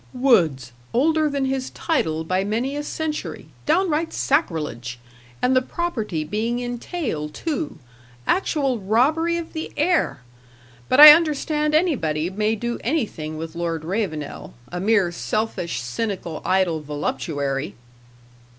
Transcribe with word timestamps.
"Woods, 0.15 0.71
older 0.95 1.29
than 1.29 1.45
his 1.45 1.69
title 1.69 2.23
by 2.23 2.43
many 2.43 2.75
a 2.75 2.81
century 2.81 3.49
downright 3.67 4.13
sacrilege! 4.13 4.97
And 5.43 5.55
the 5.55 5.61
property 5.61 6.23
being 6.23 6.57
entailed, 6.57 7.35
too 7.35 7.77
actual 8.25 8.79
robbery 8.79 9.37
of 9.37 9.53
the 9.53 9.71
heir! 9.77 10.21
But 10.89 10.99
I 10.99 11.11
understand 11.11 11.75
anybody 11.75 12.31
may 12.31 12.55
do 12.55 12.79
anything 12.83 13.37
with 13.37 13.53
Lord 13.55 13.85
Ravenel 13.85 14.55
a 14.71 14.79
mere 14.79 15.11
selfish, 15.11 15.79
cynical, 15.81 16.41
idle 16.43 16.81
voluptuary!" 16.81 17.75